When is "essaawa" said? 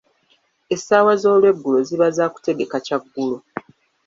0.73-1.13